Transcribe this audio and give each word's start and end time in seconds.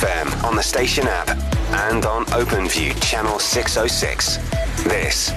FM 0.00 0.42
on 0.42 0.56
the 0.56 0.62
station 0.62 1.06
app 1.06 1.28
and 1.88 2.04
on 2.04 2.24
OpenView 2.26 3.00
channel 3.00 3.38
606. 3.38 4.38
This 4.82 5.32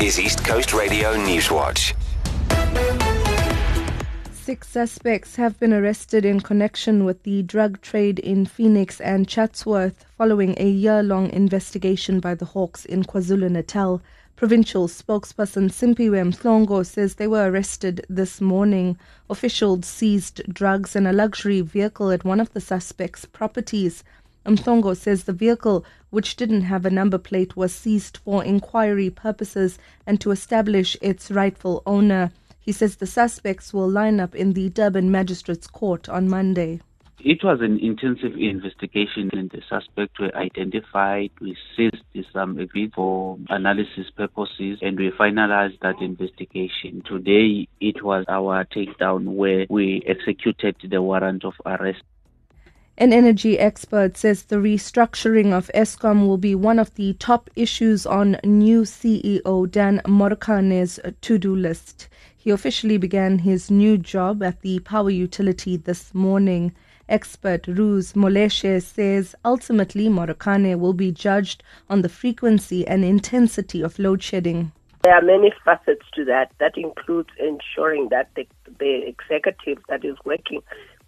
is 0.00 0.18
East 0.18 0.42
Coast 0.42 0.72
Radio 0.72 1.14
Newswatch. 1.14 1.92
Six 4.52 4.68
suspects 4.68 5.36
have 5.36 5.58
been 5.58 5.72
arrested 5.72 6.26
in 6.26 6.40
connection 6.40 7.06
with 7.06 7.22
the 7.22 7.42
drug 7.42 7.80
trade 7.80 8.18
in 8.18 8.44
Phoenix 8.44 9.00
and 9.00 9.26
Chatsworth 9.26 10.04
following 10.18 10.54
a 10.58 10.68
year 10.68 11.02
long 11.02 11.30
investigation 11.30 12.20
by 12.20 12.34
the 12.34 12.44
Hawks 12.44 12.84
in 12.84 13.02
KwaZulu 13.02 13.50
Natal. 13.50 14.02
Provincial 14.36 14.88
spokesperson 14.88 15.70
Simphiwe 15.70 16.34
Mhlongo 16.34 16.84
says 16.84 17.14
they 17.14 17.26
were 17.26 17.50
arrested 17.50 18.04
this 18.10 18.42
morning. 18.42 18.98
Officials 19.30 19.86
seized 19.86 20.42
drugs 20.52 20.94
and 20.94 21.08
a 21.08 21.14
luxury 21.14 21.62
vehicle 21.62 22.10
at 22.10 22.22
one 22.22 22.38
of 22.38 22.52
the 22.52 22.60
suspects' 22.60 23.24
properties. 23.24 24.04
Mhlongo 24.44 24.94
says 24.94 25.24
the 25.24 25.32
vehicle, 25.32 25.82
which 26.10 26.36
didn't 26.36 26.62
have 26.62 26.84
a 26.84 26.90
number 26.90 27.16
plate, 27.16 27.56
was 27.56 27.72
seized 27.72 28.18
for 28.18 28.44
inquiry 28.44 29.08
purposes 29.08 29.78
and 30.06 30.20
to 30.20 30.30
establish 30.30 30.94
its 31.00 31.30
rightful 31.30 31.82
owner. 31.86 32.30
He 32.62 32.70
says 32.70 32.96
the 32.96 33.08
suspects 33.08 33.74
will 33.74 33.90
line 33.90 34.20
up 34.20 34.36
in 34.36 34.52
the 34.52 34.70
Durban 34.70 35.10
Magistrates 35.10 35.66
Court 35.66 36.08
on 36.08 36.28
Monday. 36.28 36.80
It 37.18 37.42
was 37.42 37.60
an 37.60 37.78
intensive 37.78 38.36
investigation 38.36 39.30
and 39.32 39.50
the 39.50 39.62
suspects 39.68 40.18
were 40.18 40.34
identified. 40.36 41.30
We 41.40 41.56
seized 41.76 42.02
some 42.32 42.50
um, 42.50 42.60
evidence 42.60 42.94
for 42.94 43.38
analysis 43.48 44.10
purposes 44.16 44.78
and 44.80 44.96
we 44.96 45.10
finalized 45.10 45.80
that 45.82 46.00
investigation. 46.00 47.02
Today 47.04 47.68
it 47.80 48.02
was 48.02 48.24
our 48.28 48.64
takedown 48.64 49.34
where 49.34 49.66
we 49.68 50.02
executed 50.06 50.76
the 50.88 51.02
warrant 51.02 51.44
of 51.44 51.54
arrest. 51.66 52.02
An 52.98 53.10
energy 53.10 53.58
expert 53.58 54.18
says 54.18 54.42
the 54.42 54.56
restructuring 54.56 55.52
of 55.52 55.70
Eskom 55.74 56.26
will 56.26 56.36
be 56.36 56.54
one 56.54 56.78
of 56.78 56.94
the 56.94 57.14
top 57.14 57.48
issues 57.56 58.04
on 58.04 58.36
new 58.44 58.82
CEO 58.82 59.70
Dan 59.70 60.02
Marokane's 60.04 61.00
to-do 61.22 61.56
list. 61.56 62.08
He 62.36 62.50
officially 62.50 62.98
began 62.98 63.38
his 63.38 63.70
new 63.70 63.96
job 63.96 64.42
at 64.42 64.60
the 64.60 64.80
power 64.80 65.08
utility 65.08 65.78
this 65.78 66.14
morning. 66.14 66.72
Expert 67.08 67.62
Ruz 67.66 68.12
Moleshe 68.12 68.82
says 68.82 69.34
ultimately 69.42 70.08
Marokane 70.08 70.78
will 70.78 70.92
be 70.92 71.10
judged 71.10 71.62
on 71.88 72.02
the 72.02 72.10
frequency 72.10 72.86
and 72.86 73.06
intensity 73.06 73.80
of 73.80 73.98
load 73.98 74.22
shedding. 74.22 74.70
There 75.02 75.14
are 75.14 75.22
many 75.22 75.52
facets 75.64 76.04
to 76.14 76.26
that. 76.26 76.52
That 76.58 76.76
includes 76.76 77.30
ensuring 77.38 78.10
that 78.10 78.28
the, 78.36 78.46
the 78.78 79.06
executive 79.06 79.82
that 79.88 80.04
is 80.04 80.16
working 80.26 80.62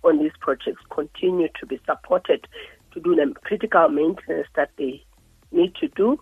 on 0.05 0.19
these 0.19 0.33
projects 0.41 0.83
continue 0.91 1.49
to 1.61 1.67
be 1.67 1.81
supported 1.87 2.47
to 2.93 3.01
do 3.01 3.15
the 3.15 3.33
critical 3.43 3.89
maintenance 3.89 4.47
that 4.55 4.71
they 4.79 5.05
need 5.51 5.75
to 5.77 5.89
do. 5.89 6.19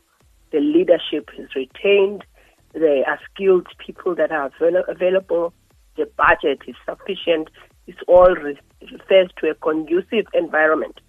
The 0.53 0.61
leadership 0.61 1.31
is 1.39 1.49
retained. 1.55 2.25
There 2.73 3.05
are 3.09 3.19
skilled 3.33 3.67
people 3.79 4.15
that 4.15 4.31
are 4.31 4.51
available. 4.89 5.53
The 5.97 6.09
budget 6.17 6.61
is 6.67 6.77
sufficient 6.89 7.49
it 7.87 7.97
all 8.07 8.35
refers 8.35 9.31
to 9.39 9.51
a 9.51 9.55
conducive 9.55 10.27
environment 10.35 11.01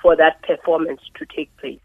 for 0.00 0.16
that 0.16 0.42
performance 0.42 1.00
to 1.18 1.26
take 1.26 1.54
place. 1.58 1.80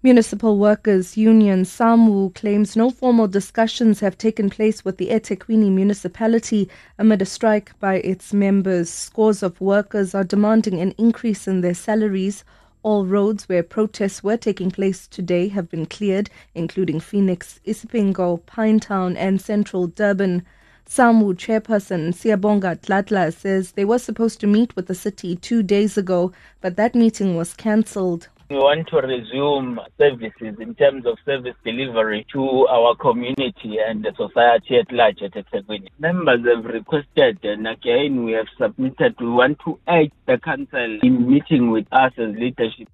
Municipal 0.00 0.58
Workers 0.58 1.16
Union 1.16 1.64
SAMWU 1.64 2.32
claims 2.32 2.76
no 2.76 2.88
formal 2.88 3.26
discussions 3.26 3.98
have 3.98 4.16
taken 4.16 4.48
place 4.48 4.84
with 4.84 4.96
the 4.96 5.08
eThekwini 5.08 5.72
municipality 5.72 6.68
amid 6.98 7.20
a 7.20 7.26
strike 7.26 7.76
by 7.80 7.96
its 7.96 8.32
members. 8.32 8.88
Scores 8.88 9.42
of 9.42 9.60
workers 9.60 10.14
are 10.14 10.22
demanding 10.22 10.80
an 10.80 10.94
increase 10.98 11.48
in 11.48 11.62
their 11.62 11.74
salaries. 11.74 12.44
All 12.84 13.06
roads 13.06 13.48
where 13.48 13.64
protests 13.64 14.22
were 14.22 14.36
taking 14.36 14.70
place 14.70 15.08
today 15.08 15.48
have 15.48 15.68
been 15.68 15.84
cleared, 15.84 16.30
including 16.54 17.00
Phoenix, 17.00 17.58
Isipingo, 17.66 18.42
Pinetown, 18.42 19.16
and 19.16 19.40
Central 19.40 19.88
Durban. 19.88 20.44
SAMWU 20.88 21.34
chairperson 21.34 22.14
Siyabonga 22.14 22.80
Tlatla 22.80 23.34
says 23.34 23.72
they 23.72 23.84
were 23.84 23.98
supposed 23.98 24.38
to 24.38 24.46
meet 24.46 24.76
with 24.76 24.86
the 24.86 24.94
city 24.94 25.34
two 25.34 25.64
days 25.64 25.98
ago, 25.98 26.30
but 26.60 26.76
that 26.76 26.94
meeting 26.94 27.34
was 27.34 27.52
cancelled. 27.52 28.28
We 28.50 28.56
want 28.56 28.88
to 28.88 28.96
resume 28.96 29.78
services 29.98 30.56
in 30.58 30.74
terms 30.74 31.04
of 31.04 31.18
service 31.26 31.54
delivery 31.66 32.26
to 32.32 32.66
our 32.68 32.96
community 32.96 33.76
and 33.86 34.02
the 34.02 34.12
society 34.16 34.78
at 34.78 34.90
large 34.90 35.20
at 35.20 35.32
eThekwini. 35.32 35.88
Members 35.98 36.40
have 36.46 36.64
requested 36.64 37.44
and 37.44 37.68
again 37.68 38.24
we 38.24 38.32
have 38.32 38.46
submitted, 38.56 39.16
we 39.20 39.28
want 39.28 39.58
to 39.66 39.78
urge 39.86 40.12
the 40.26 40.38
council 40.38 40.98
in 41.02 41.28
meeting 41.28 41.70
with 41.70 41.86
us 41.92 42.12
as 42.16 42.34
leadership. 42.36 42.88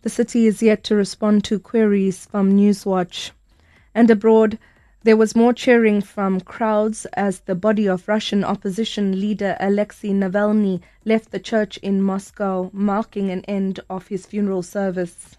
The 0.00 0.08
city 0.08 0.46
is 0.46 0.62
yet 0.62 0.84
to 0.84 0.94
respond 0.94 1.44
to 1.44 1.58
queries 1.58 2.24
from 2.24 2.56
Newswatch. 2.56 3.32
And 3.94 4.10
abroad, 4.10 4.58
there 5.08 5.16
was 5.16 5.34
more 5.34 5.54
cheering 5.54 6.02
from 6.02 6.38
crowds 6.38 7.06
as 7.14 7.40
the 7.40 7.54
body 7.54 7.88
of 7.88 8.06
Russian 8.06 8.44
opposition 8.44 9.18
leader 9.18 9.56
Alexei 9.58 10.10
Navalny 10.10 10.82
left 11.06 11.30
the 11.30 11.38
church 11.38 11.78
in 11.78 12.02
Moscow, 12.02 12.68
marking 12.74 13.30
an 13.30 13.42
end 13.46 13.80
of 13.88 14.08
his 14.08 14.26
funeral 14.26 14.62
service. 14.62 15.34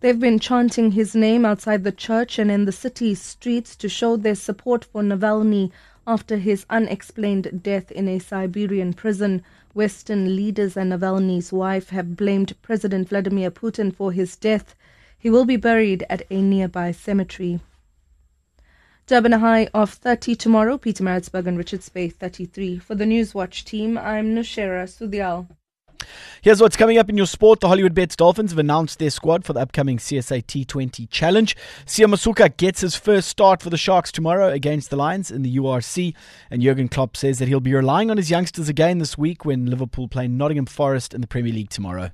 They've 0.00 0.20
been 0.20 0.38
chanting 0.38 0.90
his 0.90 1.14
name 1.14 1.46
outside 1.46 1.82
the 1.82 1.92
church 1.92 2.38
and 2.38 2.50
in 2.50 2.66
the 2.66 2.72
city's 2.72 3.22
streets 3.22 3.74
to 3.76 3.88
show 3.88 4.18
their 4.18 4.34
support 4.34 4.84
for 4.84 5.00
Navalny 5.02 5.70
after 6.06 6.36
his 6.36 6.66
unexplained 6.68 7.62
death 7.62 7.90
in 7.90 8.08
a 8.08 8.18
Siberian 8.18 8.92
prison. 8.92 9.42
Western 9.74 10.36
leaders 10.36 10.76
and 10.76 10.92
Navalny's 10.92 11.52
wife 11.52 11.90
have 11.90 12.16
blamed 12.16 12.60
President 12.62 13.08
Vladimir 13.08 13.50
Putin 13.50 13.94
for 13.94 14.12
his 14.12 14.36
death. 14.36 14.74
He 15.18 15.30
will 15.30 15.44
be 15.44 15.56
buried 15.56 16.04
at 16.10 16.26
a 16.30 16.42
nearby 16.42 16.92
cemetery. 16.92 17.60
Durban 19.06 19.32
high 19.32 19.68
of 19.74 19.90
30 19.94 20.36
tomorrow. 20.36 20.78
Pietermaritzburg 20.78 21.46
and 21.46 21.58
Richards 21.58 21.88
Bay, 21.88 22.08
33. 22.08 22.78
For 22.78 22.94
the 22.94 23.04
Newswatch 23.04 23.64
team, 23.64 23.98
I'm 23.98 24.34
Nushera 24.34 24.86
Sudial. 24.86 25.48
Here's 26.40 26.60
what's 26.60 26.76
coming 26.76 26.98
up 26.98 27.08
in 27.08 27.16
your 27.16 27.26
sport. 27.26 27.60
The 27.60 27.68
Hollywoodbets 27.68 28.16
Dolphins 28.16 28.52
have 28.52 28.58
announced 28.58 28.98
their 28.98 29.10
squad 29.10 29.44
for 29.44 29.52
the 29.52 29.60
upcoming 29.60 29.98
CSA 29.98 30.44
T20 30.44 31.10
Challenge. 31.10 31.56
Siya 31.84 32.06
Masuku 32.06 32.56
gets 32.56 32.82
his 32.82 32.94
first 32.94 33.28
start 33.28 33.60
for 33.60 33.70
the 33.70 33.76
Sharks 33.76 34.12
tomorrow 34.12 34.48
against 34.48 34.90
the 34.90 34.96
Lions 34.96 35.30
in 35.30 35.42
the 35.42 35.56
URC. 35.56 36.14
And 36.50 36.62
Jurgen 36.62 36.88
Klopp 36.88 37.16
says 37.16 37.40
that 37.40 37.48
he'll 37.48 37.58
be 37.58 37.74
relying 37.74 38.10
on 38.10 38.16
his 38.16 38.30
youngsters 38.30 38.68
again 38.68 38.98
this 38.98 39.18
week 39.18 39.44
when 39.44 39.66
Liverpool 39.66 40.06
play 40.06 40.28
Nottingham 40.28 40.66
Forest 40.66 41.12
in 41.14 41.20
the 41.20 41.26
Premier 41.26 41.52
League 41.52 41.70
tomorrow. 41.70 42.12